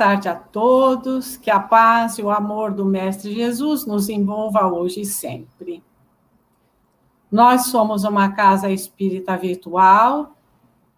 tarde 0.00 0.30
a 0.30 0.34
todos, 0.34 1.36
que 1.36 1.50
a 1.50 1.60
paz 1.60 2.16
e 2.16 2.22
o 2.22 2.30
amor 2.30 2.72
do 2.72 2.86
Mestre 2.86 3.34
Jesus 3.34 3.84
nos 3.84 4.08
envolva 4.08 4.66
hoje 4.66 5.02
e 5.02 5.04
sempre. 5.04 5.84
Nós 7.30 7.66
somos 7.66 8.04
uma 8.04 8.30
casa 8.30 8.70
espírita 8.70 9.36
virtual, 9.36 10.34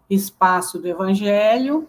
espaço 0.09 0.79
do 0.79 0.87
Evangelho. 0.87 1.88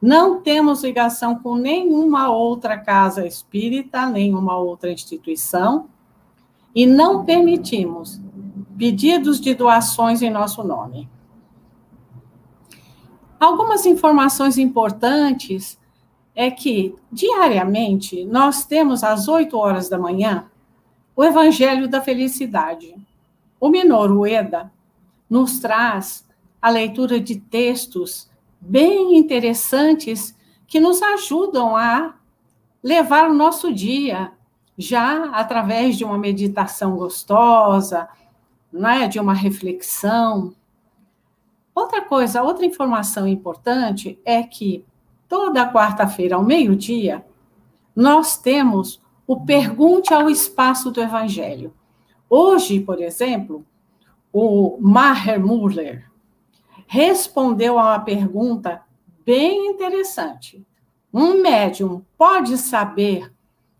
Não 0.00 0.40
temos 0.40 0.82
ligação 0.82 1.38
com 1.38 1.54
nenhuma 1.54 2.30
outra 2.30 2.78
casa 2.78 3.26
espírita, 3.26 4.06
nenhuma 4.06 4.56
outra 4.56 4.90
instituição, 4.90 5.90
e 6.74 6.86
não 6.86 7.26
permitimos 7.26 8.18
pedidos 8.78 9.38
de 9.38 9.52
doações 9.52 10.22
em 10.22 10.30
nosso 10.30 10.64
nome. 10.64 11.10
Algumas 13.38 13.84
informações 13.84 14.56
importantes 14.56 15.78
é 16.34 16.50
que 16.50 16.94
diariamente 17.10 18.24
nós 18.24 18.64
temos 18.64 19.04
às 19.04 19.28
8 19.28 19.56
horas 19.56 19.88
da 19.88 19.98
manhã 19.98 20.50
o 21.14 21.22
Evangelho 21.22 21.88
da 21.88 22.00
Felicidade. 22.00 22.94
O 23.60 23.68
Minor 23.68 24.10
Ueda 24.10 24.72
nos 25.28 25.58
traz 25.58 26.26
a 26.60 26.70
leitura 26.70 27.20
de 27.20 27.38
textos 27.38 28.30
bem 28.60 29.16
interessantes 29.16 30.36
que 30.66 30.80
nos 30.80 31.02
ajudam 31.02 31.76
a 31.76 32.14
levar 32.82 33.28
o 33.28 33.34
nosso 33.34 33.72
dia 33.72 34.32
já 34.76 35.26
através 35.32 35.98
de 35.98 36.04
uma 36.04 36.16
meditação 36.16 36.96
gostosa, 36.96 38.08
né, 38.72 39.06
de 39.06 39.20
uma 39.20 39.34
reflexão. 39.34 40.54
Outra 41.74 42.02
coisa, 42.02 42.42
outra 42.42 42.64
informação 42.64 43.28
importante 43.28 44.18
é 44.24 44.42
que 44.42 44.84
toda 45.32 45.66
quarta-feira, 45.72 46.36
ao 46.36 46.44
meio-dia, 46.44 47.24
nós 47.96 48.36
temos 48.36 49.00
o 49.26 49.40
Pergunte 49.40 50.12
ao 50.12 50.28
Espaço 50.28 50.90
do 50.90 51.00
Evangelho. 51.00 51.72
Hoje, 52.28 52.80
por 52.80 53.00
exemplo, 53.00 53.64
o 54.30 54.76
Maher 54.78 55.40
Muller 55.40 56.06
respondeu 56.86 57.78
a 57.78 57.84
uma 57.84 58.00
pergunta 58.00 58.82
bem 59.24 59.68
interessante. 59.68 60.66
Um 61.10 61.40
médium 61.40 62.04
pode 62.18 62.58
saber 62.58 63.32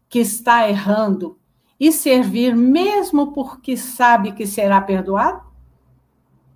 que 0.08 0.20
está 0.20 0.66
errando 0.66 1.38
e 1.78 1.92
servir 1.92 2.56
mesmo 2.56 3.30
porque 3.32 3.76
sabe 3.76 4.32
que 4.32 4.46
será 4.46 4.80
perdoado? 4.80 5.42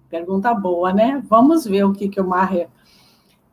Pergunta 0.08 0.54
boa, 0.54 0.90
né? 0.90 1.22
Vamos 1.28 1.66
ver 1.66 1.84
o 1.84 1.92
que, 1.92 2.08
que 2.08 2.18
o 2.18 2.26
Maher 2.26 2.70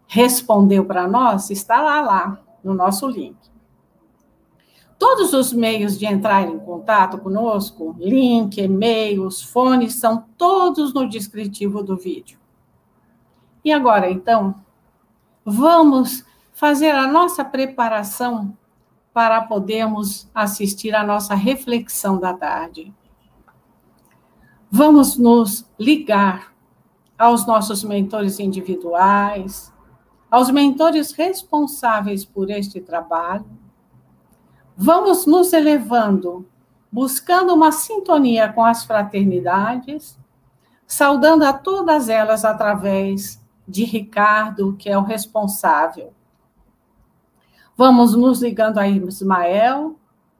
respondeu 0.07 0.85
para 0.85 1.07
nós, 1.07 1.49
está 1.49 1.81
lá, 1.81 2.01
lá, 2.01 2.39
no 2.63 2.73
nosso 2.73 3.07
link. 3.07 3.35
Todos 4.97 5.33
os 5.33 5.51
meios 5.51 5.97
de 5.99 6.05
entrar 6.05 6.47
em 6.47 6.57
contato 6.59 7.17
conosco, 7.17 7.95
link, 7.99 8.57
e-mails, 8.61 9.41
fones, 9.41 9.95
são 9.95 10.23
todos 10.37 10.93
no 10.93 11.09
descritivo 11.09 11.83
do 11.83 11.97
vídeo. 11.97 12.39
E 13.65 13.71
agora, 13.71 14.09
então, 14.09 14.55
vamos 15.43 16.23
fazer 16.53 16.91
a 16.91 17.07
nossa 17.07 17.43
preparação 17.43 18.55
para 19.13 19.41
podermos 19.41 20.29
assistir 20.33 20.95
a 20.95 21.03
nossa 21.03 21.35
reflexão 21.35 22.19
da 22.19 22.33
tarde. 22.33 22.93
Vamos 24.71 25.17
nos 25.17 25.69
ligar 25.77 26.53
aos 27.17 27.45
nossos 27.45 27.83
mentores 27.83 28.39
individuais, 28.39 29.72
aos 30.33 30.49
mentores 30.49 31.11
responsáveis 31.11 32.25
por 32.25 32.49
este 32.49 32.81
trabalho. 32.81 33.45
Vamos 34.75 35.27
nos 35.27 35.53
elevando, 35.53 36.43
buscando 36.91 37.53
uma 37.53 37.71
sintonia 37.71 38.51
com 38.51 38.65
as 38.65 38.83
fraternidades, 38.83 40.17
saudando 40.87 41.43
a 41.43 41.53
todas 41.53 42.09
elas 42.09 42.43
através 42.43 43.39
de 43.67 43.83
Ricardo, 43.83 44.75
que 44.75 44.89
é 44.89 44.97
o 44.97 45.03
responsável. 45.03 46.11
Vamos 47.77 48.15
nos 48.15 48.41
ligando 48.41 48.79
a 48.79 48.87
Ismael, 48.87 49.95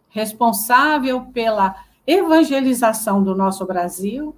responsável 0.09 1.28
pela 1.31 1.75
evangelização 2.07 3.23
do 3.23 3.35
nosso 3.35 3.63
Brasil. 3.63 4.35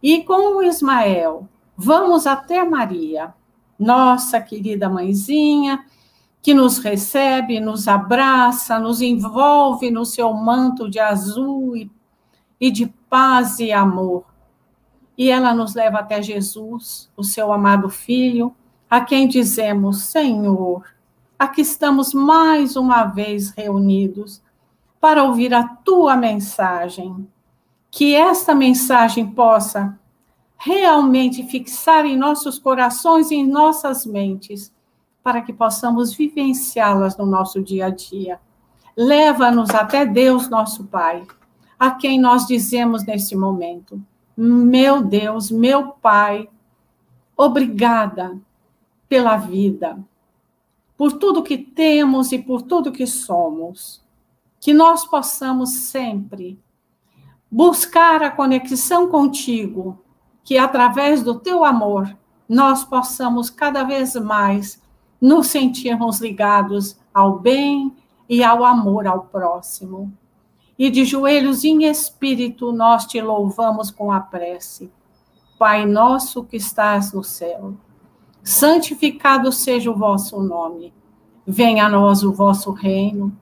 E 0.00 0.22
com 0.22 0.58
o 0.58 0.62
Ismael, 0.62 1.48
vamos 1.76 2.28
até 2.28 2.62
Maria, 2.62 3.34
nossa 3.78 4.40
querida 4.40 4.88
mãezinha, 4.88 5.84
que 6.42 6.54
nos 6.54 6.78
recebe, 6.78 7.58
nos 7.58 7.88
abraça, 7.88 8.78
nos 8.78 9.00
envolve 9.00 9.90
no 9.90 10.04
seu 10.04 10.32
manto 10.32 10.88
de 10.88 11.00
azul 11.00 11.76
e, 11.76 11.90
e 12.60 12.70
de 12.70 12.86
paz 13.10 13.58
e 13.58 13.72
amor. 13.72 14.24
E 15.18 15.30
ela 15.30 15.54
nos 15.54 15.74
leva 15.74 15.98
até 15.98 16.22
Jesus, 16.22 17.10
o 17.16 17.24
seu 17.24 17.52
amado 17.52 17.88
filho, 17.88 18.54
a 18.88 19.00
quem 19.00 19.26
dizemos: 19.26 20.04
Senhor, 20.04 20.84
aqui 21.38 21.62
estamos 21.62 22.14
mais 22.14 22.76
uma 22.76 23.04
vez 23.04 23.50
reunidos 23.50 24.42
para 25.00 25.24
ouvir 25.24 25.52
a 25.54 25.64
tua 25.64 26.16
mensagem. 26.16 27.26
Que 27.90 28.14
esta 28.14 28.54
mensagem 28.54 29.26
possa 29.26 29.98
realmente 30.56 31.42
fixar 31.44 32.06
em 32.06 32.16
nossos 32.16 32.58
corações 32.58 33.30
e 33.30 33.36
em 33.36 33.46
nossas 33.46 34.06
mentes, 34.06 34.72
para 35.22 35.42
que 35.42 35.52
possamos 35.52 36.14
vivenciá-las 36.14 37.16
no 37.16 37.26
nosso 37.26 37.62
dia 37.62 37.86
a 37.86 37.90
dia. 37.90 38.40
Leva-nos 38.96 39.70
até 39.70 40.06
Deus, 40.06 40.48
nosso 40.48 40.84
Pai, 40.84 41.26
a 41.78 41.90
quem 41.90 42.18
nós 42.18 42.46
dizemos 42.46 43.04
neste 43.04 43.36
momento: 43.36 44.00
Meu 44.36 45.02
Deus, 45.02 45.50
meu 45.50 45.88
Pai, 45.88 46.48
obrigada 47.36 48.38
pela 49.08 49.36
vida, 49.36 49.98
por 50.96 51.12
tudo 51.12 51.42
que 51.42 51.58
temos 51.58 52.32
e 52.32 52.38
por 52.38 52.62
tudo 52.62 52.92
que 52.92 53.06
somos. 53.06 54.04
Que 54.58 54.72
nós 54.72 55.06
possamos 55.06 55.74
sempre 55.74 56.58
buscar 57.50 58.22
a 58.22 58.30
conexão 58.30 59.08
contigo 59.08 60.02
que 60.46 60.56
através 60.56 61.24
do 61.24 61.34
teu 61.40 61.64
amor 61.64 62.16
nós 62.48 62.84
possamos 62.84 63.50
cada 63.50 63.82
vez 63.82 64.14
mais 64.14 64.80
nos 65.20 65.48
sentirmos 65.48 66.20
ligados 66.20 66.96
ao 67.12 67.40
bem 67.40 67.92
e 68.28 68.44
ao 68.44 68.64
amor 68.64 69.08
ao 69.08 69.22
próximo. 69.22 70.12
E 70.78 70.88
de 70.88 71.04
joelhos 71.04 71.64
em 71.64 71.84
espírito 71.84 72.70
nós 72.72 73.06
te 73.06 73.20
louvamos 73.20 73.90
com 73.90 74.12
a 74.12 74.20
prece. 74.20 74.88
Pai 75.58 75.84
nosso 75.84 76.44
que 76.44 76.56
estás 76.56 77.12
no 77.12 77.24
céu, 77.24 77.74
santificado 78.44 79.50
seja 79.50 79.90
o 79.90 79.96
vosso 79.96 80.40
nome. 80.40 80.94
Venha 81.44 81.86
a 81.86 81.88
nós 81.88 82.22
o 82.22 82.32
vosso 82.32 82.70
reino. 82.70 83.36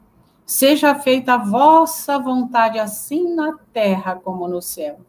Seja 0.46 0.94
feita 0.94 1.34
a 1.34 1.38
vossa 1.38 2.18
vontade, 2.18 2.78
assim 2.78 3.34
na 3.34 3.58
terra 3.74 4.14
como 4.14 4.48
no 4.48 4.62
céu. 4.62 5.00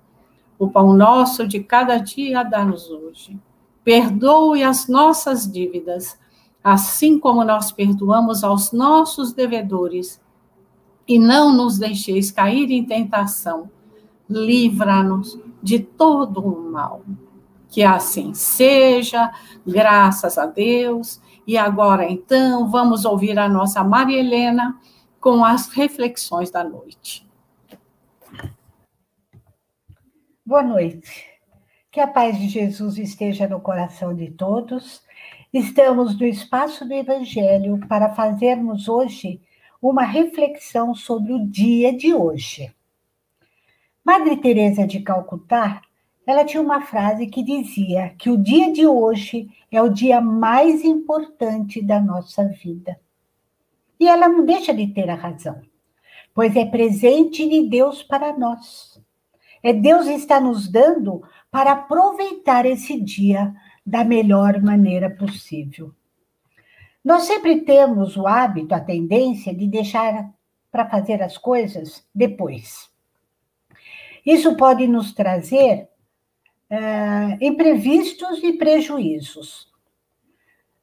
O 0.58 0.70
pão 0.70 0.94
nosso 0.94 1.48
de 1.48 1.60
cada 1.62 1.98
dia 1.98 2.44
dá-nos 2.44 2.90
hoje. 2.90 3.38
Perdoe 3.84 4.64
as 4.64 4.88
nossas 4.88 5.52
dívidas, 5.52 6.18
assim 6.64 7.20
como 7.20 7.44
nós 7.44 7.72
perdoamos 7.72 8.44
aos 8.44 8.72
nossos 8.72 9.34
devedores. 9.34 10.22
E 11.08 11.20
não 11.20 11.54
nos 11.54 11.78
deixeis 11.78 12.32
cair 12.32 12.72
em 12.72 12.84
tentação. 12.84 13.70
Livra-nos 14.30 15.38
de 15.62 15.80
todo 15.80 16.40
o 16.40 16.72
mal. 16.72 17.04
Que 17.70 17.84
assim 17.84 18.34
seja, 18.34 19.32
graças 19.66 20.38
a 20.38 20.46
Deus. 20.46 21.22
E 21.46 21.58
agora, 21.58 22.10
então, 22.10 22.70
vamos 22.70 23.06
ouvir 23.06 23.38
a 23.38 23.48
nossa 23.48 23.84
Maria 23.84 24.20
Helena 24.20 24.80
com 25.20 25.44
as 25.44 25.70
reflexões 25.70 26.50
da 26.50 26.64
noite. 26.64 27.28
Boa 30.48 30.62
noite. 30.62 31.26
Que 31.90 32.00
a 32.00 32.06
paz 32.06 32.38
de 32.38 32.48
Jesus 32.48 33.00
esteja 33.00 33.48
no 33.48 33.60
coração 33.60 34.14
de 34.14 34.30
todos. 34.30 35.02
Estamos 35.52 36.20
no 36.20 36.24
espaço 36.28 36.86
do 36.86 36.94
Evangelho 36.94 37.80
para 37.90 38.14
fazermos 38.14 38.88
hoje 38.88 39.42
uma 39.82 40.04
reflexão 40.04 40.94
sobre 40.94 41.34
o 41.34 41.48
dia 41.48 41.98
de 41.98 42.14
hoje. 42.14 42.72
Madre 44.04 44.38
Teresa 44.38 44.86
de 44.86 45.00
Calcutá, 45.00 45.82
ela 46.28 46.46
tinha 46.46 46.62
uma 46.62 46.82
frase 46.82 47.26
que 47.26 47.42
dizia 47.42 48.14
que 48.16 48.30
o 48.30 48.38
dia 48.38 48.72
de 48.72 48.86
hoje 48.86 49.50
é 49.72 49.82
o 49.82 49.90
dia 49.90 50.22
mais 50.22 50.86
importante 50.86 51.82
da 51.82 52.00
nossa 52.00 52.48
vida. 52.50 53.00
E 54.00 54.08
ela 54.08 54.30
não 54.30 54.46
deixa 54.46 54.76
de 54.76 54.86
ter 54.86 55.10
a 55.10 55.16
razão, 55.16 55.60
pois 56.36 56.56
é 56.56 56.66
presente 56.66 57.50
de 57.50 57.68
Deus 57.68 58.04
para 58.04 58.38
nós. 58.38 59.04
É 59.66 59.74
Deus 59.74 60.06
está 60.06 60.40
nos 60.40 60.68
dando 60.68 61.24
para 61.50 61.72
aproveitar 61.72 62.68
esse 62.68 63.02
dia 63.02 63.52
da 63.84 64.04
melhor 64.04 64.62
maneira 64.62 65.10
possível. 65.10 65.92
Nós 67.04 67.24
sempre 67.24 67.62
temos 67.62 68.16
o 68.16 68.28
hábito, 68.28 68.76
a 68.76 68.80
tendência 68.80 69.56
de 69.56 69.66
deixar 69.66 70.32
para 70.72 70.88
fazer 70.88 71.20
as 71.24 71.36
coisas 71.36 72.08
depois. 72.14 72.92
Isso 74.24 74.56
pode 74.56 74.88
nos 74.88 75.14
trazer 75.14 75.90
uh, 76.70 77.38
imprevistos 77.42 78.44
e 78.44 78.54
prejuízos. 78.54 79.68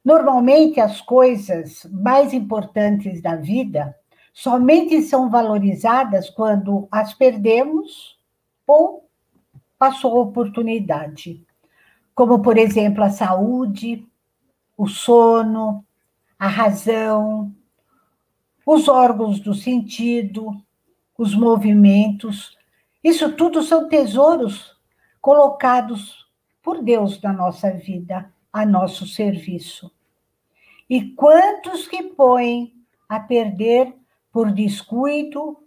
Normalmente, 0.03 0.81
as 0.81 0.99
coisas 0.99 1.85
mais 1.89 2.33
importantes 2.33 3.21
da 3.21 3.37
vida 3.37 3.95
somente 4.33 5.01
são 5.03 5.29
valorizadas 5.29 6.29
quando 6.29 6.85
as 6.91 7.13
perdemos 7.13 8.21
ou 8.65 9.09
passou 9.77 10.21
oportunidade, 10.21 11.45
como, 12.15 12.41
por 12.41 12.57
exemplo, 12.57 13.03
a 13.03 13.09
saúde, 13.09 14.07
o 14.77 14.87
sono, 14.87 15.85
a 16.37 16.47
razão, 16.47 17.53
os 18.65 18.87
órgãos 18.87 19.39
do 19.39 19.53
sentido, 19.53 20.51
os 21.17 21.35
movimentos. 21.35 22.57
Isso 23.03 23.33
tudo 23.33 23.61
são 23.61 23.87
tesouros 23.87 24.75
colocados 25.21 26.25
por 26.61 26.81
Deus 26.81 27.21
na 27.21 27.33
nossa 27.33 27.71
vida, 27.71 28.31
a 28.51 28.65
nosso 28.65 29.05
serviço. 29.05 29.91
E 30.89 31.11
quantos 31.11 31.87
que 31.87 32.03
põem 32.03 32.73
a 33.07 33.19
perder 33.19 33.93
por 34.31 34.51
descuido, 34.51 35.59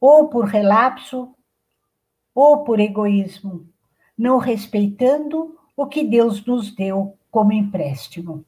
ou 0.00 0.28
por 0.28 0.46
relapso, 0.46 1.34
ou 2.40 2.62
por 2.62 2.78
egoísmo, 2.78 3.66
não 4.16 4.38
respeitando 4.38 5.58
o 5.76 5.86
que 5.86 6.04
Deus 6.04 6.46
nos 6.46 6.72
deu 6.72 7.18
como 7.32 7.52
empréstimo. 7.52 8.44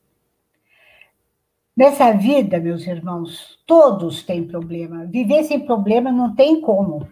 Nessa 1.76 2.12
vida, 2.12 2.60
meus 2.60 2.86
irmãos, 2.86 3.58
todos 3.66 4.22
têm 4.22 4.46
problema. 4.46 5.06
Viver 5.06 5.42
sem 5.42 5.58
problema 5.58 6.12
não 6.12 6.36
tem 6.36 6.60
como. 6.60 7.08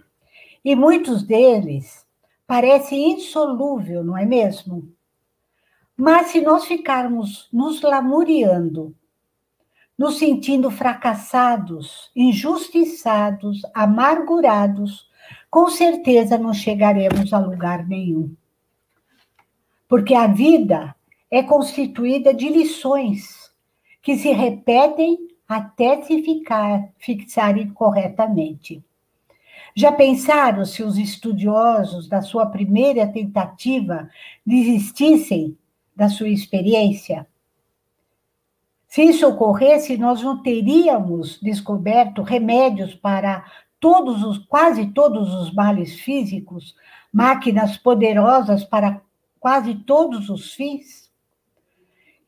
E 0.64 0.76
muitos 0.76 1.24
deles 1.24 2.06
parecem 2.46 3.14
insolúvel, 3.14 4.04
não 4.04 4.16
é 4.16 4.24
mesmo? 4.24 4.88
Mas 5.96 6.28
se 6.28 6.40
nós 6.40 6.64
ficarmos 6.64 7.48
nos 7.52 7.82
lamuriando, 7.82 8.94
nos 9.98 10.16
sentindo 10.18 10.70
fracassados, 10.70 12.08
injustiçados, 12.14 13.62
amargurados, 13.74 15.07
com 15.50 15.70
certeza 15.70 16.36
não 16.36 16.52
chegaremos 16.52 17.32
a 17.32 17.38
lugar 17.38 17.86
nenhum. 17.86 18.34
Porque 19.88 20.14
a 20.14 20.26
vida 20.26 20.94
é 21.30 21.42
constituída 21.42 22.34
de 22.34 22.48
lições 22.48 23.50
que 24.02 24.16
se 24.16 24.30
repetem 24.30 25.18
até 25.48 26.02
se 26.02 26.22
ficar, 26.22 26.88
fixarem 26.98 27.70
corretamente. 27.70 28.84
Já 29.74 29.92
pensaram 29.92 30.64
se 30.64 30.82
os 30.82 30.98
estudiosos 30.98 32.08
da 32.08 32.20
sua 32.20 32.46
primeira 32.46 33.06
tentativa 33.06 34.10
desistissem 34.44 35.56
da 35.94 36.08
sua 36.08 36.28
experiência? 36.28 37.26
Se 38.88 39.02
isso 39.02 39.28
ocorresse, 39.28 39.98
nós 39.98 40.22
não 40.22 40.42
teríamos 40.42 41.38
descoberto 41.40 42.22
remédios 42.22 42.94
para 42.94 43.44
todos 43.80 44.22
os, 44.22 44.38
quase 44.38 44.86
todos 44.92 45.32
os 45.34 45.52
males 45.52 46.00
físicos, 46.00 46.74
máquinas 47.12 47.76
poderosas 47.76 48.64
para 48.64 49.00
quase 49.38 49.74
todos 49.74 50.28
os 50.28 50.52
fins. 50.54 51.12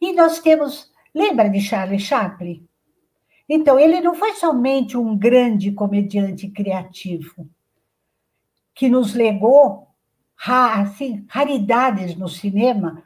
E 0.01 0.13
nós 0.13 0.39
temos 0.39 0.91
Lembra 1.15 1.49
de 1.51 1.61
Charlie 1.61 1.99
Chaplin? 1.99 2.67
Então, 3.49 3.79
ele 3.79 4.01
não 4.01 4.15
foi 4.15 4.35
somente 4.35 4.97
um 4.97 5.17
grande 5.17 5.73
comediante 5.73 6.49
criativo 6.49 7.49
que 8.73 8.89
nos 8.89 9.13
legou 9.13 9.89
assim, 10.47 11.25
raridades 11.29 12.15
no 12.15 12.29
cinema. 12.29 13.03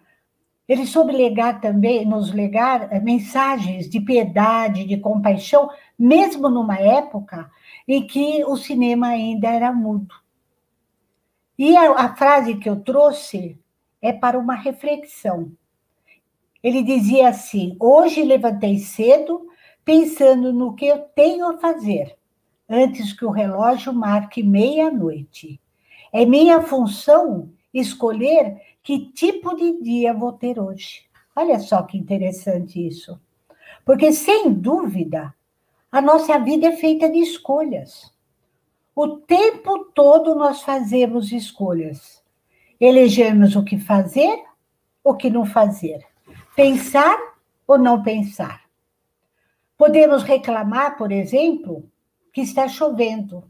Ele 0.68 0.86
soube 0.86 1.12
legar 1.12 1.60
também, 1.60 2.04
nos 2.04 2.30
legar 2.30 2.92
eh, 2.92 3.00
mensagens 3.00 3.88
de 3.88 4.00
piedade, 4.00 4.84
de 4.84 4.98
compaixão, 4.98 5.70
mesmo 5.98 6.48
numa 6.48 6.78
época 6.78 7.50
em 7.86 8.06
que 8.06 8.44
o 8.44 8.56
cinema 8.56 9.08
ainda 9.08 9.48
era 9.48 9.72
mudo. 9.72 10.14
E 11.58 11.76
a, 11.76 11.92
a 11.92 12.16
frase 12.16 12.56
que 12.56 12.68
eu 12.68 12.80
trouxe 12.80 13.58
é 14.00 14.12
para 14.12 14.38
uma 14.38 14.54
reflexão. 14.54 15.52
Ele 16.62 16.82
dizia 16.82 17.28
assim: 17.28 17.76
Hoje 17.78 18.22
levantei 18.22 18.78
cedo, 18.78 19.46
pensando 19.84 20.52
no 20.52 20.74
que 20.74 20.86
eu 20.86 20.98
tenho 20.98 21.48
a 21.48 21.58
fazer, 21.58 22.16
antes 22.68 23.12
que 23.12 23.24
o 23.24 23.30
relógio 23.30 23.92
marque 23.92 24.42
meia-noite. 24.42 25.60
É 26.12 26.24
minha 26.24 26.62
função 26.62 27.50
escolher 27.72 28.56
que 28.82 29.10
tipo 29.12 29.54
de 29.54 29.82
dia 29.82 30.14
vou 30.14 30.32
ter 30.32 30.60
hoje. 30.60 31.02
Olha 31.34 31.58
só 31.58 31.82
que 31.82 31.98
interessante 31.98 32.86
isso. 32.86 33.20
Porque, 33.84 34.12
sem 34.12 34.52
dúvida, 34.52 35.34
a 35.94 36.02
nossa 36.02 36.40
vida 36.40 36.66
é 36.66 36.72
feita 36.72 37.08
de 37.08 37.20
escolhas. 37.20 38.12
O 38.96 39.10
tempo 39.18 39.84
todo 39.94 40.34
nós 40.34 40.60
fazemos 40.60 41.30
escolhas. 41.30 42.20
Elegemos 42.80 43.54
o 43.54 43.62
que 43.62 43.78
fazer, 43.78 44.42
o 45.04 45.14
que 45.14 45.30
não 45.30 45.46
fazer. 45.46 46.04
Pensar 46.56 47.16
ou 47.64 47.78
não 47.78 48.02
pensar? 48.02 48.62
Podemos 49.78 50.24
reclamar, 50.24 50.96
por 50.96 51.12
exemplo, 51.12 51.88
que 52.32 52.40
está 52.40 52.66
chovendo, 52.66 53.44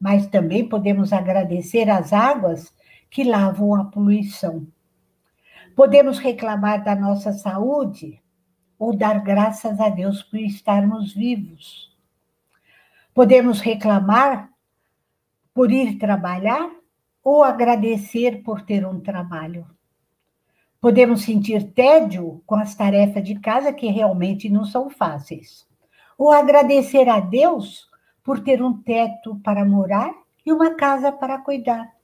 mas 0.00 0.28
também 0.28 0.68
podemos 0.68 1.12
agradecer 1.12 1.90
as 1.90 2.12
águas 2.12 2.72
que 3.10 3.24
lavam 3.24 3.74
a 3.74 3.86
poluição. 3.86 4.68
Podemos 5.74 6.20
reclamar 6.20 6.84
da 6.84 6.94
nossa 6.94 7.32
saúde 7.32 8.22
ou 8.80 8.96
dar 8.96 9.22
graças 9.22 9.78
a 9.78 9.90
Deus 9.90 10.22
por 10.22 10.40
estarmos 10.40 11.12
vivos. 11.12 11.94
Podemos 13.12 13.60
reclamar 13.60 14.50
por 15.52 15.70
ir 15.70 15.98
trabalhar 15.98 16.70
ou 17.22 17.44
agradecer 17.44 18.42
por 18.42 18.62
ter 18.62 18.86
um 18.86 18.98
trabalho. 18.98 19.66
Podemos 20.80 21.20
sentir 21.24 21.72
tédio 21.72 22.42
com 22.46 22.54
as 22.54 22.74
tarefas 22.74 23.22
de 23.22 23.38
casa 23.38 23.70
que 23.70 23.88
realmente 23.88 24.48
não 24.48 24.64
são 24.64 24.88
fáceis. 24.88 25.68
Ou 26.16 26.32
agradecer 26.32 27.06
a 27.06 27.20
Deus 27.20 27.86
por 28.24 28.40
ter 28.40 28.62
um 28.62 28.80
teto 28.80 29.38
para 29.44 29.62
morar 29.62 30.10
e 30.44 30.50
uma 30.50 30.74
casa 30.74 31.12
para 31.12 31.36
cuidar. 31.36 31.94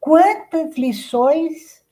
Quantas 0.00 0.76
lições 0.76 1.86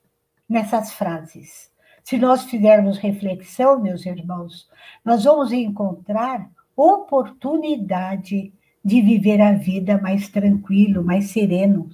nessas 0.48 0.92
frases. 0.92 1.72
Se 2.04 2.18
nós 2.18 2.44
fizermos 2.44 2.98
reflexão, 2.98 3.80
meus 3.80 4.04
irmãos, 4.04 4.68
nós 5.04 5.24
vamos 5.24 5.52
encontrar 5.52 6.50
oportunidade 6.76 8.52
de 8.84 9.00
viver 9.00 9.40
a 9.40 9.52
vida 9.52 9.98
mais 10.00 10.28
tranquilo, 10.28 11.02
mais 11.02 11.30
sereno, 11.30 11.88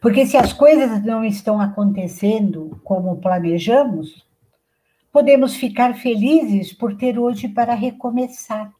porque 0.00 0.26
se 0.26 0.36
as 0.36 0.52
coisas 0.52 1.04
não 1.04 1.24
estão 1.24 1.60
acontecendo 1.60 2.80
como 2.84 3.20
planejamos, 3.20 4.26
podemos 5.12 5.54
ficar 5.56 5.94
felizes 5.94 6.72
por 6.72 6.96
ter 6.96 7.18
hoje 7.18 7.48
para 7.48 7.74
recomeçar. 7.74 8.72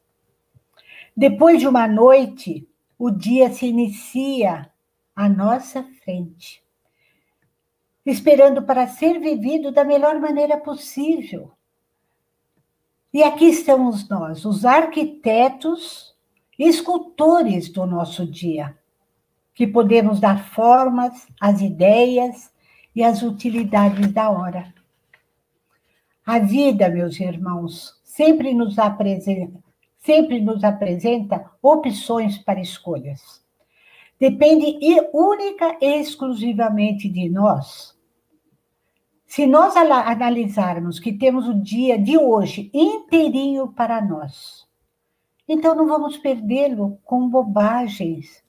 Depois 1.17 1.61
de 1.61 1.67
uma 1.67 1.89
noite, 1.89 2.69
o 2.99 3.11
dia 3.11 3.51
se 3.51 3.67
inicia 3.67 4.69
à 5.15 5.29
nossa 5.29 5.85
frente, 6.05 6.63
esperando 8.11 8.63
para 8.63 8.87
ser 8.87 9.19
vivido 9.19 9.71
da 9.71 9.85
melhor 9.85 10.19
maneira 10.19 10.57
possível. 10.57 11.53
E 13.13 13.23
aqui 13.23 13.47
estamos 13.47 14.09
nós, 14.09 14.45
os 14.45 14.65
arquitetos, 14.65 16.17
escultores 16.59 17.69
do 17.69 17.87
nosso 17.87 18.27
dia 18.27 18.77
que 19.55 19.67
podemos 19.67 20.21
dar 20.21 20.51
formas 20.51 21.27
às 21.41 21.61
ideias 21.61 22.53
e 22.95 23.03
às 23.03 23.23
utilidades 23.23 24.13
da 24.13 24.31
hora. 24.31 24.73
A 26.25 26.39
vida, 26.39 26.89
meus 26.89 27.19
irmãos, 27.19 28.01
sempre 28.05 28.55
nos 28.55 28.79
apresenta, 28.79 29.59
sempre 29.99 30.41
nos 30.41 30.63
apresenta 30.63 31.51
opções 31.61 32.39
para 32.39 32.61
escolhas. 32.61 33.43
Depende 34.21 34.79
única 35.13 35.77
e 35.81 36.01
exclusivamente 36.01 37.09
de 37.09 37.29
nós. 37.29 37.98
Se 39.29 39.47
nós 39.47 39.77
analisarmos 39.77 40.99
que 40.99 41.13
temos 41.13 41.47
o 41.47 41.55
dia 41.55 41.97
de 41.97 42.19
hoje 42.19 42.69
inteirinho 42.75 43.69
para 43.69 44.01
nós, 44.01 44.67
então 45.47 45.77
não 45.77 45.87
vamos 45.87 46.17
perdê-lo 46.17 46.99
com 47.05 47.29
bobagens, 47.29 48.43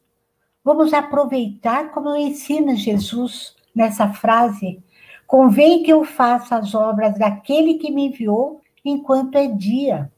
Vamos 0.61 0.93
aproveitar 0.93 1.89
como 1.91 2.15
ensina 2.15 2.75
Jesus 2.75 3.55
nessa 3.73 4.09
frase, 4.09 4.83
Convém 5.25 5.83
que 5.83 5.93
eu 5.93 6.03
faça 6.03 6.55
as 6.55 6.73
obras 6.73 7.17
daquele 7.17 7.75
que 7.75 7.91
me 7.91 8.07
enviou 8.07 8.61
enquanto 8.83 9.35
é 9.35 9.45
dia. 9.45 10.11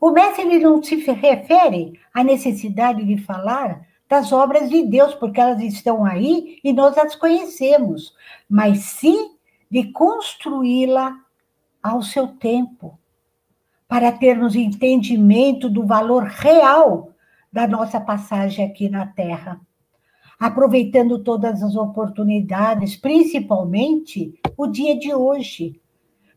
O 0.00 0.10
mestre 0.10 0.42
ele 0.42 0.58
não 0.58 0.82
se 0.82 0.96
refere 0.96 1.98
à 2.12 2.24
necessidade 2.24 3.04
de 3.04 3.16
falar 3.18 3.86
das 4.08 4.32
obras 4.32 4.70
de 4.70 4.82
Deus, 4.84 5.14
porque 5.14 5.40
elas 5.40 5.60
estão 5.60 6.04
aí 6.04 6.58
e 6.62 6.72
nós 6.72 6.96
as 6.96 7.14
conhecemos, 7.14 8.14
mas 8.48 8.78
sim 8.80 9.36
de 9.70 9.90
construí-la 9.92 11.18
ao 11.82 12.02
seu 12.02 12.28
tempo, 12.28 12.98
para 13.88 14.10
termos 14.12 14.54
entendimento 14.54 15.68
do 15.68 15.86
valor 15.86 16.24
real 16.24 17.10
da 17.52 17.66
nossa 17.66 18.00
passagem 18.00 18.64
aqui 18.64 18.88
na 18.88 19.06
Terra. 19.06 19.60
Aproveitando 20.38 21.20
todas 21.20 21.62
as 21.62 21.76
oportunidades, 21.76 22.96
principalmente 22.96 24.38
o 24.56 24.66
dia 24.66 24.98
de 24.98 25.14
hoje, 25.14 25.80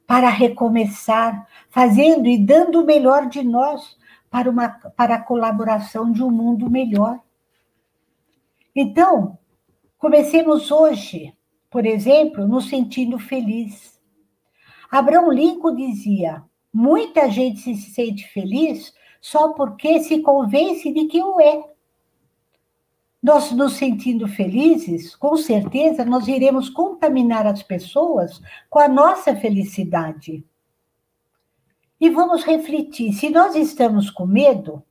para 0.08 0.30
recomeçar, 0.30 1.48
fazendo 1.70 2.28
e 2.28 2.38
dando 2.38 2.82
o 2.82 2.86
melhor 2.86 3.28
de 3.28 3.44
nós 3.44 3.98
para, 4.30 4.50
uma, 4.50 4.70
para 4.70 5.16
a 5.16 5.22
colaboração 5.22 6.12
de 6.12 6.24
um 6.24 6.32
mundo 6.32 6.70
melhor. 6.70 7.20
Então, 8.82 9.38
comecemos 9.98 10.72
hoje, 10.72 11.36
por 11.70 11.86
exemplo, 11.86 12.48
nos 12.48 12.70
sentindo 12.70 13.20
feliz. 13.20 14.00
Abraão 14.90 15.30
Lincoln 15.30 15.76
dizia: 15.76 16.42
muita 16.74 17.30
gente 17.30 17.60
se 17.60 17.92
sente 17.92 18.26
feliz 18.30 18.94
só 19.20 19.52
porque 19.52 20.00
se 20.00 20.22
convence 20.22 20.94
de 20.94 21.08
que 21.08 21.22
o 21.22 21.42
é. 21.42 21.62
Nós 23.22 23.52
nos 23.52 23.74
sentindo 23.74 24.30
felizes, 24.30 25.14
com 25.14 25.36
certeza 25.36 26.06
nós 26.06 26.30
iremos 26.30 26.70
contaminar 26.70 27.46
as 27.46 27.62
pessoas 27.62 28.42
com 28.70 28.80
a 28.80 28.88
nossa 28.88 29.36
felicidade. 29.36 30.42
E 32.00 32.10
vamos 32.10 32.46
refletir: 32.46 33.12
se 33.12 33.30
nós 33.30 33.58
estamos 33.58 34.10
com 34.10 34.26
medo, 34.26 34.82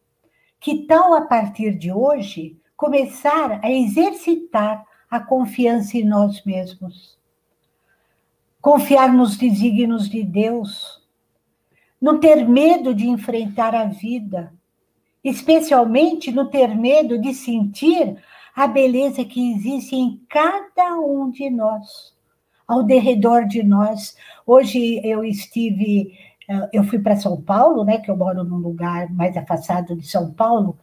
que 0.61 0.85
tal 0.87 1.15
a 1.15 1.23
partir 1.23 1.75
de 1.75 1.91
hoje 1.91 2.61
começar 2.79 3.59
a 3.61 3.69
exercitar 3.73 4.87
a 5.11 5.19
confiança 5.19 5.99
em 5.99 6.05
nós 6.05 6.45
mesmos. 6.45 7.19
Confiar 8.63 9.13
nos 9.13 9.37
desígnios 9.37 10.09
de 10.09 10.23
Deus. 10.23 11.03
Não 12.01 12.21
ter 12.21 12.49
medo 12.49 12.95
de 12.95 13.09
enfrentar 13.09 13.75
a 13.75 13.85
vida. 13.87 14.53
Especialmente 15.25 16.31
não 16.31 16.49
ter 16.49 16.69
medo 16.69 17.19
de 17.19 17.35
sentir 17.35 18.17
a 18.55 18.69
beleza 18.69 19.25
que 19.25 19.55
existe 19.55 19.97
em 19.97 20.23
cada 20.29 21.01
um 21.01 21.31
de 21.31 21.51
nós, 21.51 22.15
ao 22.67 22.85
derredor 22.85 23.45
de 23.45 23.61
nós. 23.65 24.17
Hoje 24.47 25.01
eu 25.05 25.25
estive, 25.25 26.17
eh, 26.49 26.71
eu 26.73 26.85
fui 26.85 27.01
para 27.01 27.17
São 27.17 27.41
Paulo, 27.41 27.85
né, 27.85 27.99
que 27.99 28.09
eu 28.11 28.17
moro 28.17 28.45
num 28.45 28.59
lugar 28.59 29.13
mais 29.13 29.37
afastado 29.37 29.97
de 29.97 30.07
São 30.07 30.33
Paulo. 30.33 30.79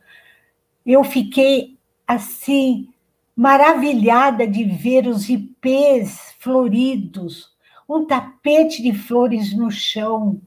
Eu 0.86 1.04
fiquei 1.04 1.75
assim, 2.08 2.90
maravilhada 3.36 4.48
de 4.48 4.64
ver 4.64 5.08
os 5.08 5.30
ipês 5.30 6.36
floridos, 6.40 7.54
um 7.88 8.06
tapete 8.06 8.82
de 8.82 8.94
flores 8.94 9.56
no 9.56 9.70
chão. 9.70 10.40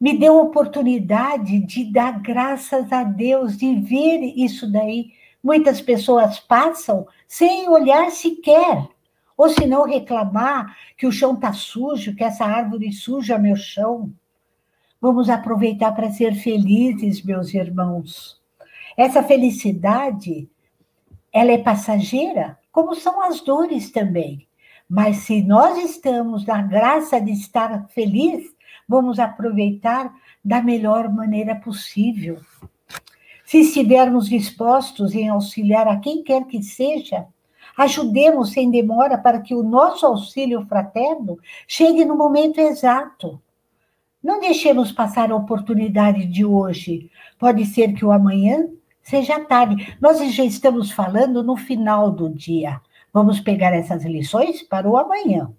Me 0.00 0.16
deu 0.16 0.38
a 0.38 0.42
oportunidade 0.42 1.58
de 1.60 1.84
dar 1.84 2.20
graças 2.20 2.92
a 2.92 3.02
Deus, 3.02 3.56
de 3.56 3.74
ver 3.80 4.20
isso 4.36 4.70
daí. 4.70 5.12
Muitas 5.42 5.80
pessoas 5.80 6.38
passam 6.38 7.06
sem 7.26 7.68
olhar 7.68 8.10
sequer, 8.10 8.88
ou 9.36 9.48
se 9.48 9.66
não 9.66 9.84
reclamar 9.84 10.76
que 10.96 11.06
o 11.06 11.12
chão 11.12 11.34
está 11.34 11.52
sujo, 11.52 12.14
que 12.14 12.24
essa 12.24 12.44
árvore 12.44 12.92
suja 12.92 13.38
meu 13.38 13.56
chão. 13.56 14.12
Vamos 15.00 15.30
aproveitar 15.30 15.92
para 15.92 16.10
ser 16.10 16.34
felizes, 16.34 17.22
meus 17.22 17.54
irmãos. 17.54 18.37
Essa 18.98 19.22
felicidade, 19.22 20.50
ela 21.32 21.52
é 21.52 21.58
passageira, 21.58 22.58
como 22.72 22.96
são 22.96 23.22
as 23.22 23.40
dores 23.40 23.92
também. 23.92 24.48
Mas 24.90 25.18
se 25.18 25.40
nós 25.40 25.78
estamos 25.78 26.44
na 26.44 26.60
graça 26.62 27.20
de 27.20 27.30
estar 27.30 27.86
feliz, 27.90 28.52
vamos 28.88 29.20
aproveitar 29.20 30.12
da 30.44 30.60
melhor 30.60 31.08
maneira 31.08 31.54
possível. 31.54 32.40
Se 33.44 33.60
estivermos 33.60 34.28
dispostos 34.28 35.14
em 35.14 35.28
auxiliar 35.28 35.86
a 35.86 36.00
quem 36.00 36.24
quer 36.24 36.44
que 36.46 36.60
seja, 36.60 37.24
ajudemos 37.76 38.50
sem 38.50 38.68
demora 38.68 39.16
para 39.16 39.40
que 39.40 39.54
o 39.54 39.62
nosso 39.62 40.06
auxílio 40.06 40.66
fraterno 40.66 41.38
chegue 41.68 42.04
no 42.04 42.16
momento 42.16 42.58
exato. 42.58 43.40
Não 44.20 44.40
deixemos 44.40 44.90
passar 44.90 45.30
a 45.30 45.36
oportunidade 45.36 46.26
de 46.26 46.44
hoje. 46.44 47.08
Pode 47.38 47.64
ser 47.64 47.92
que 47.92 48.04
o 48.04 48.10
amanhã 48.10 48.68
seja 49.08 49.40
tarde. 49.40 49.96
Nós 50.00 50.18
já 50.34 50.44
estamos 50.44 50.90
falando 50.90 51.42
no 51.42 51.56
final 51.56 52.10
do 52.10 52.28
dia. 52.28 52.80
Vamos 53.12 53.40
pegar 53.40 53.72
essas 53.72 54.04
lições 54.04 54.62
para 54.62 54.88
o 54.88 54.98
amanhã. 54.98 55.50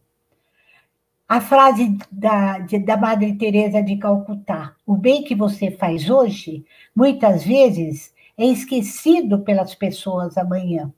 A 1.28 1.42
frase 1.42 1.98
da, 2.12 2.60
de, 2.60 2.80
da 2.80 2.96
Madre 2.96 3.36
Teresa 3.36 3.82
de 3.82 3.98
Calcutá: 3.98 4.76
o 4.86 4.96
bem 4.96 5.24
que 5.24 5.36
você 5.36 5.72
faz 5.72 6.10
hoje, 6.10 6.64
muitas 6.96 7.44
vezes 7.44 8.14
é 8.38 8.46
esquecido 8.46 9.40
pelas 9.40 9.74
pessoas 9.74 10.38
amanhã. 10.38 10.94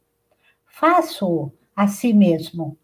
Faço 0.66 1.52
a 1.76 1.88
si 1.88 2.14
mesmo. 2.14 2.78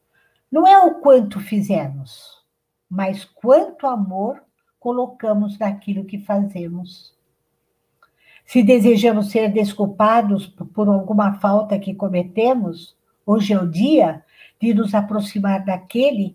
Não 0.49 0.65
é 0.65 0.79
o 0.79 0.95
quanto 1.01 1.41
fizemos, 1.41 2.41
mas 2.89 3.25
quanto 3.25 3.85
amor 3.85 4.41
colocamos 4.79 5.59
naquilo 5.59 6.05
que 6.05 6.19
fazemos. 6.19 7.16
Se 8.47 8.63
desejamos 8.63 9.29
ser 9.29 9.51
desculpados 9.51 10.47
por 10.73 10.87
alguma 10.87 11.33
falta 11.33 11.77
que 11.77 11.93
cometemos, 11.93 12.95
hoje 13.25 13.51
é 13.51 13.59
o 13.59 13.67
dia 13.67 14.23
de 14.57 14.73
nos 14.73 14.95
aproximar 14.95 15.65
daquele, 15.65 16.33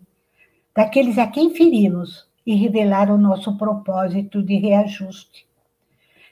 daqueles 0.75 1.17
a 1.17 1.25
quem 1.25 1.55
ferimos 1.55 2.27
e 2.45 2.53
revelar 2.53 3.09
o 3.09 3.17
nosso 3.17 3.57
propósito 3.57 4.43
de 4.43 4.57
reajuste. 4.57 5.47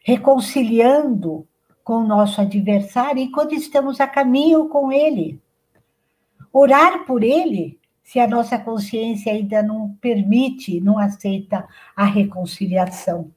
Reconciliando 0.03 1.47
com 1.83 1.95
o 1.95 2.07
nosso 2.07 2.39
adversário 2.41 3.23
enquanto 3.23 3.55
estamos 3.55 3.99
a 3.99 4.05
caminho 4.05 4.69
com 4.69 4.91
ele. 4.91 5.41
Orar 6.53 7.07
por 7.07 7.23
ele 7.23 7.79
se 8.03 8.19
a 8.19 8.27
nossa 8.27 8.59
consciência 8.59 9.33
ainda 9.33 9.63
não 9.63 9.97
permite, 9.99 10.79
não 10.79 10.99
aceita 10.99 11.67
a 11.95 12.05
reconciliação. 12.05 13.31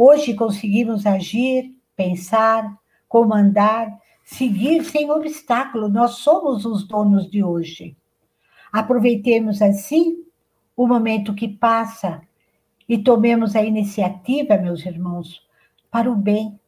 Hoje 0.00 0.32
conseguimos 0.32 1.06
agir, 1.06 1.74
pensar, 1.96 2.78
comandar, 3.08 3.88
seguir 4.24 4.84
sem 4.84 5.10
obstáculo. 5.10 5.88
Nós 5.88 6.18
somos 6.18 6.64
os 6.64 6.86
donos 6.86 7.28
de 7.28 7.42
hoje. 7.42 7.96
Aproveitemos 8.72 9.60
assim 9.60 10.18
o 10.76 10.86
momento 10.86 11.34
que 11.34 11.48
passa 11.48 12.22
e 12.88 12.96
tomemos 12.96 13.56
a 13.56 13.62
iniciativa, 13.64 14.56
meus 14.56 14.86
irmãos, 14.86 15.42
para 15.90 16.08
o 16.08 16.14
bem, 16.14 16.60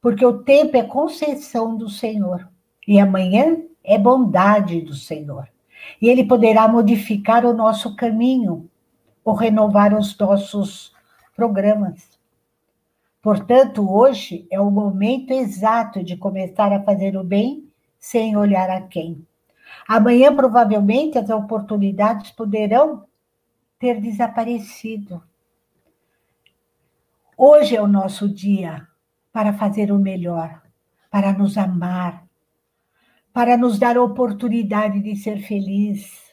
porque 0.00 0.24
o 0.24 0.42
tempo 0.42 0.78
é 0.78 0.82
concessão 0.82 1.76
do 1.76 1.90
Senhor 1.90 2.48
e 2.88 2.98
amanhã 2.98 3.58
é 3.84 3.98
bondade 3.98 4.80
do 4.80 4.94
Senhor. 4.94 5.46
E 6.00 6.08
Ele 6.08 6.24
poderá 6.24 6.66
modificar 6.66 7.44
o 7.44 7.52
nosso 7.52 7.94
caminho 7.94 8.66
ou 9.22 9.34
renovar 9.34 9.92
os 9.94 10.16
nossos 10.16 10.94
programas. 11.36 12.15
Portanto, 13.26 13.92
hoje 13.92 14.46
é 14.52 14.60
o 14.60 14.70
momento 14.70 15.32
exato 15.32 16.00
de 16.00 16.16
começar 16.16 16.72
a 16.72 16.84
fazer 16.84 17.16
o 17.16 17.24
bem 17.24 17.68
sem 17.98 18.36
olhar 18.36 18.70
a 18.70 18.82
quem. 18.82 19.26
Amanhã, 19.88 20.32
provavelmente, 20.32 21.18
as 21.18 21.28
oportunidades 21.28 22.30
poderão 22.30 23.04
ter 23.80 24.00
desaparecido. 24.00 25.20
Hoje 27.36 27.74
é 27.74 27.82
o 27.82 27.88
nosso 27.88 28.28
dia 28.28 28.86
para 29.32 29.52
fazer 29.52 29.90
o 29.90 29.98
melhor, 29.98 30.62
para 31.10 31.32
nos 31.32 31.58
amar, 31.58 32.24
para 33.32 33.56
nos 33.56 33.76
dar 33.76 33.96
a 33.96 34.04
oportunidade 34.04 35.00
de 35.00 35.16
ser 35.16 35.40
feliz, 35.40 36.32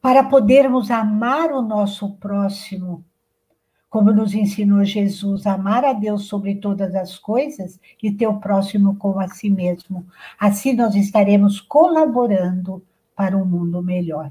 para 0.00 0.22
podermos 0.22 0.88
amar 0.88 1.50
o 1.50 1.60
nosso 1.60 2.14
próximo 2.14 3.04
como 3.96 4.12
nos 4.12 4.34
ensinou 4.34 4.84
Jesus, 4.84 5.46
amar 5.46 5.82
a 5.82 5.94
Deus 5.94 6.26
sobre 6.26 6.56
todas 6.56 6.94
as 6.94 7.16
coisas 7.18 7.80
e 8.02 8.12
ter 8.12 8.26
o 8.26 8.38
próximo 8.38 8.94
como 8.96 9.18
a 9.18 9.26
si 9.26 9.48
mesmo. 9.48 10.06
Assim 10.38 10.74
nós 10.74 10.94
estaremos 10.94 11.62
colaborando 11.62 12.84
para 13.16 13.34
um 13.34 13.46
mundo 13.46 13.82
melhor. 13.82 14.30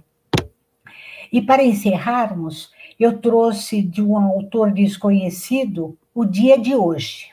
E 1.34 1.42
para 1.42 1.64
encerrarmos, 1.64 2.72
eu 3.00 3.18
trouxe 3.18 3.82
de 3.82 4.04
um 4.04 4.16
autor 4.16 4.72
desconhecido 4.72 5.98
o 6.14 6.26
dia 6.26 6.60
de 6.60 6.76
hoje. 6.76 7.32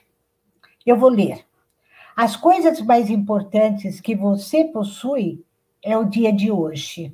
Eu 0.87 0.97
vou 0.97 1.11
ler. 1.11 1.45
As 2.17 2.35
coisas 2.35 2.81
mais 2.81 3.11
importantes 3.11 4.01
que 4.01 4.17
você 4.17 4.65
possui 4.65 5.45
é 5.83 5.99
o 5.99 6.07
dia 6.07 6.33
de 6.33 6.51
hoje. 6.51 7.13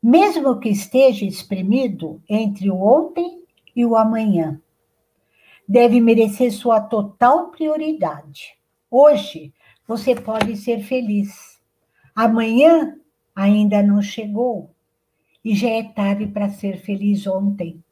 mesmo 0.00 0.60
que 0.60 0.68
esteja 0.68 1.24
espremido 1.24 2.22
entre 2.28 2.70
o 2.70 2.80
ontem 2.80 3.44
e 3.76 3.84
o 3.84 3.94
amanhã. 3.94 4.58
Deve 5.68 6.00
merecer 6.00 6.50
sua 6.50 6.80
total 6.80 7.50
prioridade. 7.50 8.56
Hoje 8.90 9.52
você 9.86 10.14
pode 10.14 10.56
ser 10.56 10.80
feliz. 10.80 11.60
Amanhã 12.14 12.96
ainda 13.34 13.82
não 13.82 14.00
chegou 14.00 14.70
e 15.44 15.54
já 15.54 15.68
é 15.68 15.82
tarde 15.82 16.26
para 16.26 16.48
ser 16.48 16.78
feliz 16.78 17.26
ontem. 17.26 17.84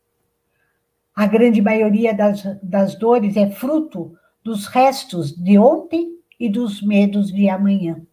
A 1.14 1.26
grande 1.26 1.60
maioria 1.60 2.14
das, 2.14 2.42
das 2.62 2.96
dores 2.96 3.36
é 3.36 3.50
fruto 3.50 4.16
dos 4.42 4.66
restos 4.66 5.32
de 5.32 5.58
ontem 5.58 6.18
e 6.40 6.48
dos 6.48 6.82
medos 6.82 7.30
de 7.32 7.48
amanhã. 7.48 8.04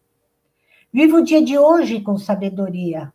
Viva 0.94 1.18
o 1.18 1.24
dia 1.24 1.42
de 1.42 1.58
hoje 1.58 2.02
com 2.02 2.18
sabedoria. 2.18 3.12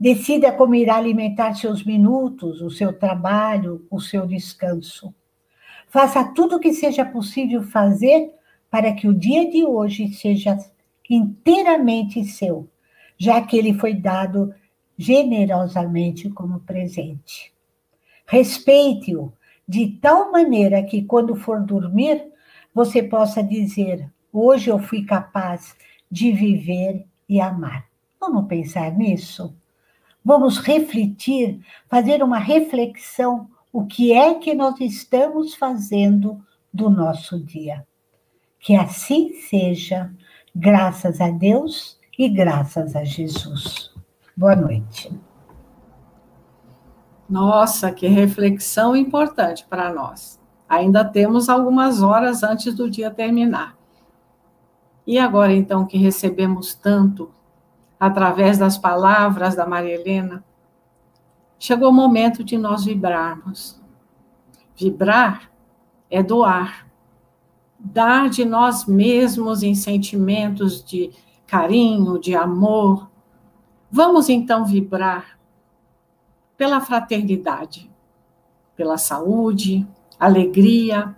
Decida 0.00 0.50
como 0.50 0.74
irá 0.74 0.96
alimentar 0.96 1.52
seus 1.52 1.84
minutos, 1.84 2.62
o 2.62 2.70
seu 2.70 2.90
trabalho, 2.90 3.86
o 3.90 4.00
seu 4.00 4.26
descanso. 4.26 5.14
Faça 5.88 6.24
tudo 6.24 6.56
o 6.56 6.58
que 6.58 6.72
seja 6.72 7.04
possível 7.04 7.62
fazer 7.62 8.32
para 8.70 8.94
que 8.94 9.06
o 9.06 9.12
dia 9.12 9.50
de 9.50 9.62
hoje 9.62 10.14
seja 10.14 10.56
inteiramente 11.08 12.24
seu, 12.24 12.66
já 13.18 13.42
que 13.42 13.58
ele 13.58 13.74
foi 13.74 13.92
dado 13.92 14.54
generosamente 14.96 16.30
como 16.30 16.60
presente. 16.60 17.52
Respeite-o 18.24 19.30
de 19.68 19.98
tal 20.00 20.32
maneira 20.32 20.82
que, 20.82 21.02
quando 21.02 21.36
for 21.36 21.60
dormir, 21.60 22.26
você 22.74 23.02
possa 23.02 23.42
dizer: 23.42 24.08
Hoje 24.32 24.70
eu 24.70 24.78
fui 24.78 25.04
capaz 25.04 25.76
de 26.10 26.32
viver 26.32 27.04
e 27.28 27.38
amar. 27.38 27.86
Vamos 28.18 28.46
pensar 28.46 28.96
nisso? 28.96 29.54
Vamos 30.24 30.58
refletir, 30.58 31.60
fazer 31.88 32.22
uma 32.22 32.38
reflexão: 32.38 33.48
o 33.72 33.86
que 33.86 34.12
é 34.12 34.34
que 34.34 34.54
nós 34.54 34.78
estamos 34.80 35.54
fazendo 35.54 36.44
do 36.72 36.90
nosso 36.90 37.38
dia? 37.38 37.86
Que 38.58 38.76
assim 38.76 39.32
seja, 39.48 40.12
graças 40.54 41.20
a 41.20 41.30
Deus 41.30 41.98
e 42.18 42.28
graças 42.28 42.94
a 42.94 43.04
Jesus. 43.04 43.90
Boa 44.36 44.54
noite. 44.54 45.10
Nossa, 47.28 47.92
que 47.92 48.06
reflexão 48.08 48.94
importante 48.94 49.64
para 49.68 49.92
nós. 49.92 50.38
Ainda 50.68 51.04
temos 51.04 51.48
algumas 51.48 52.02
horas 52.02 52.42
antes 52.42 52.74
do 52.74 52.90
dia 52.90 53.10
terminar. 53.10 53.76
E 55.06 55.18
agora, 55.18 55.52
então, 55.52 55.86
que 55.86 55.96
recebemos 55.96 56.74
tanto 56.74 57.32
através 58.00 58.56
das 58.56 58.76
palavras 58.78 59.54
da 59.54 59.66
Maria 59.66 59.94
Helena, 59.94 60.42
chegou 61.58 61.90
o 61.90 61.92
momento 61.92 62.42
de 62.42 62.56
nós 62.56 62.84
vibrarmos. 62.84 63.80
Vibrar 64.74 65.50
é 66.10 66.22
doar 66.22 66.90
dar 67.82 68.28
de 68.28 68.44
nós 68.44 68.84
mesmos 68.84 69.62
em 69.62 69.74
sentimentos 69.74 70.84
de 70.84 71.10
carinho, 71.46 72.18
de 72.18 72.34
amor. 72.34 73.10
Vamos 73.90 74.28
então 74.28 74.64
vibrar 74.64 75.38
pela 76.56 76.80
fraternidade, 76.80 77.90
pela 78.76 78.98
saúde, 78.98 79.86
alegria, 80.18 81.16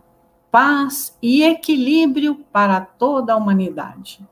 paz 0.50 1.18
e 1.20 1.42
equilíbrio 1.42 2.36
para 2.52 2.80
toda 2.80 3.32
a 3.32 3.36
humanidade. 3.36 4.24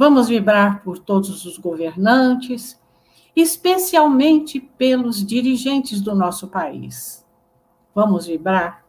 Vamos 0.00 0.30
vibrar 0.30 0.82
por 0.82 0.98
todos 0.98 1.44
os 1.44 1.58
governantes, 1.58 2.80
especialmente 3.36 4.58
pelos 4.58 5.22
dirigentes 5.22 6.00
do 6.00 6.14
nosso 6.14 6.48
país. 6.48 7.22
Vamos 7.94 8.24
vibrar 8.24 8.82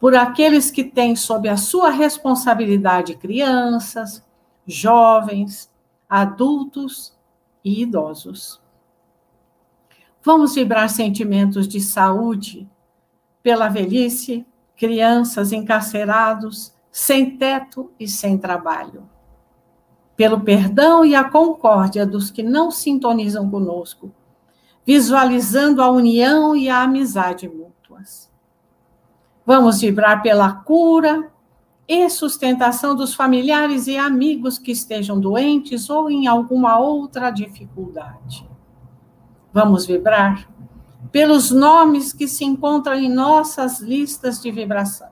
por 0.00 0.16
aqueles 0.16 0.70
que 0.70 0.84
têm 0.84 1.14
sob 1.14 1.50
a 1.50 1.58
sua 1.58 1.90
responsabilidade 1.90 3.14
crianças, 3.14 4.26
jovens, 4.66 5.70
adultos 6.08 7.14
e 7.62 7.82
idosos. 7.82 8.58
Vamos 10.22 10.54
vibrar 10.54 10.88
sentimentos 10.88 11.68
de 11.68 11.78
saúde 11.78 12.66
pela 13.42 13.68
velhice, 13.68 14.46
crianças 14.76 15.52
encarcerados, 15.52 16.74
sem 16.90 17.36
teto 17.36 17.92
e 18.00 18.08
sem 18.08 18.38
trabalho. 18.38 19.12
Pelo 20.16 20.40
perdão 20.40 21.04
e 21.04 21.14
a 21.14 21.24
concórdia 21.24 22.06
dos 22.06 22.30
que 22.30 22.42
não 22.42 22.70
sintonizam 22.70 23.50
conosco, 23.50 24.12
visualizando 24.84 25.82
a 25.82 25.90
união 25.90 26.54
e 26.54 26.68
a 26.68 26.82
amizade 26.82 27.48
mútuas 27.48 27.72
Vamos 29.44 29.80
vibrar 29.80 30.22
pela 30.22 30.52
cura 30.52 31.28
e 31.88 32.08
sustentação 32.08 32.94
dos 32.94 33.12
familiares 33.12 33.88
e 33.88 33.96
amigos 33.98 34.56
que 34.56 34.70
estejam 34.70 35.18
doentes 35.18 35.90
ou 35.90 36.08
em 36.08 36.28
alguma 36.28 36.78
outra 36.78 37.28
dificuldade. 37.30 38.48
Vamos 39.52 39.84
vibrar 39.84 40.48
pelos 41.10 41.50
nomes 41.50 42.12
que 42.12 42.28
se 42.28 42.44
encontram 42.44 42.94
em 42.94 43.12
nossas 43.12 43.80
listas 43.80 44.40
de 44.40 44.50
vibração. 44.52 45.10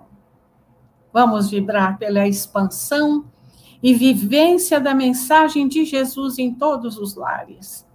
Vamos 1.13 1.51
vibrar 1.51 1.99
pela 1.99 2.29
expansão 2.29 3.25
e 3.83 3.95
vivência 3.95 4.81
da 4.81 4.95
mensagem 4.95 5.66
de 5.66 5.85
Jesus 5.85 6.38
em 6.38 6.55
todos 6.55 6.99
os 6.99 7.14
lares. 7.14 7.87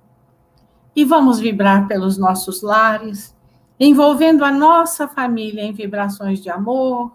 E 0.96 1.04
vamos 1.04 1.40
vibrar 1.40 1.88
pelos 1.88 2.18
nossos 2.18 2.62
lares, 2.62 3.36
envolvendo 3.80 4.44
a 4.44 4.52
nossa 4.52 5.08
família 5.08 5.62
em 5.62 5.74
vibrações 5.74 6.42
de 6.42 6.50
amor, 6.50 7.12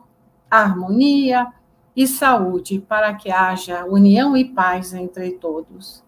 harmonia 0.51 1.49
e 1.97 2.07
saúde, 2.07 2.79
para 2.81 3.15
que 3.15 3.31
haja 3.31 3.85
união 3.87 4.37
e 4.37 4.45
paz 4.45 4.93
entre 4.93 5.33
todos. 5.33 6.05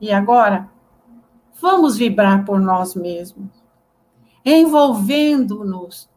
E 0.00 0.12
agora, 0.12 0.70
vamos 1.60 1.96
vibrar 1.96 2.44
por 2.44 2.60
nós 2.60 2.94
mesmos, 2.94 3.48
envolvendo-nos 4.44 6.08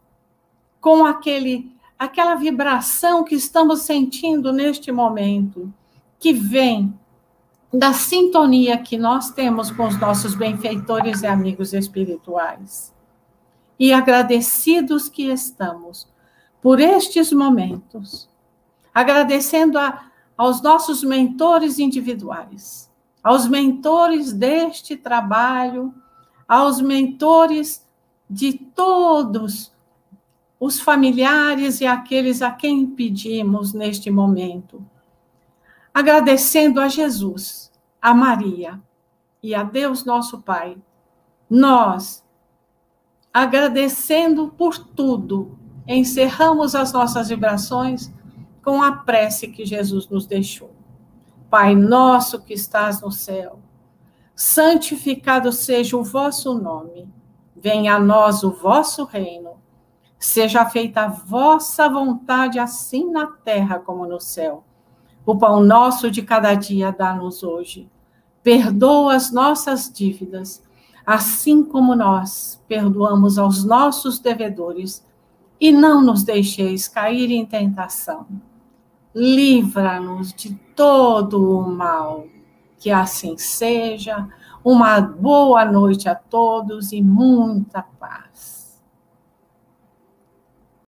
com 0.80 1.04
aquele 1.04 1.77
aquela 1.98 2.36
vibração 2.36 3.24
que 3.24 3.34
estamos 3.34 3.82
sentindo 3.82 4.52
neste 4.52 4.92
momento, 4.92 5.72
que 6.18 6.32
vem 6.32 6.96
da 7.72 7.92
sintonia 7.92 8.78
que 8.78 8.96
nós 8.96 9.30
temos 9.30 9.70
com 9.70 9.86
os 9.86 9.98
nossos 9.98 10.34
benfeitores 10.34 11.22
e 11.22 11.26
amigos 11.26 11.72
espirituais. 11.72 12.94
E 13.78 13.92
agradecidos 13.92 15.08
que 15.08 15.24
estamos 15.24 16.08
por 16.62 16.80
estes 16.80 17.32
momentos, 17.32 18.28
agradecendo 18.94 19.78
a, 19.78 20.10
aos 20.36 20.62
nossos 20.62 21.04
mentores 21.04 21.78
individuais, 21.78 22.90
aos 23.22 23.46
mentores 23.46 24.32
deste 24.32 24.96
trabalho, 24.96 25.94
aos 26.48 26.80
mentores 26.80 27.86
de 28.28 28.52
todos 28.54 29.72
os 30.60 30.80
familiares 30.80 31.80
e 31.80 31.86
aqueles 31.86 32.42
a 32.42 32.50
quem 32.50 32.86
pedimos 32.86 33.72
neste 33.72 34.10
momento. 34.10 34.84
Agradecendo 35.94 36.80
a 36.80 36.88
Jesus, 36.88 37.72
a 38.00 38.14
Maria 38.14 38.80
e 39.42 39.54
a 39.54 39.62
Deus 39.62 40.04
nosso 40.04 40.40
Pai, 40.42 40.76
nós 41.48 42.24
agradecendo 43.32 44.48
por 44.48 44.78
tudo, 44.78 45.56
encerramos 45.86 46.74
as 46.74 46.92
nossas 46.92 47.28
vibrações 47.28 48.12
com 48.64 48.82
a 48.82 48.92
prece 48.92 49.48
que 49.48 49.64
Jesus 49.64 50.08
nos 50.08 50.26
deixou. 50.26 50.70
Pai 51.48 51.74
nosso 51.74 52.42
que 52.42 52.52
estás 52.52 53.00
no 53.00 53.10
céu, 53.10 53.60
santificado 54.34 55.50
seja 55.52 55.96
o 55.96 56.04
vosso 56.04 56.54
nome, 56.54 57.08
venha 57.56 57.94
a 57.94 58.00
nós 58.00 58.42
o 58.42 58.50
vosso 58.50 59.04
reino, 59.04 59.47
seja 60.18 60.64
feita 60.66 61.02
a 61.02 61.08
vossa 61.08 61.88
vontade, 61.88 62.58
assim 62.58 63.10
na 63.10 63.26
terra 63.26 63.78
como 63.78 64.06
no 64.06 64.20
céu. 64.20 64.64
O 65.24 65.36
pão 65.36 65.60
nosso 65.60 66.10
de 66.10 66.22
cada 66.22 66.54
dia 66.54 66.90
dá-nos 66.90 67.42
hoje. 67.42 67.88
Perdoa 68.42 69.14
as 69.14 69.30
nossas 69.30 69.92
dívidas 69.92 70.62
assim 71.08 71.64
como 71.64 71.94
nós 71.94 72.62
perdoamos 72.68 73.38
aos 73.38 73.64
nossos 73.64 74.18
devedores, 74.18 75.02
e 75.58 75.72
não 75.72 76.02
nos 76.02 76.22
deixeis 76.22 76.86
cair 76.86 77.30
em 77.30 77.46
tentação. 77.46 78.26
Livra-nos 79.14 80.34
de 80.34 80.54
todo 80.76 81.60
o 81.60 81.66
mal. 81.66 82.26
Que 82.78 82.90
assim 82.90 83.38
seja. 83.38 84.28
Uma 84.62 85.00
boa 85.00 85.64
noite 85.64 86.10
a 86.10 86.14
todos 86.14 86.92
e 86.92 87.00
muita 87.00 87.82
paz. 87.98 88.27